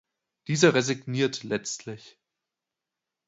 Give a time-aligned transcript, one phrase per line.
[0.47, 2.17] Dieser resigniert letztlich.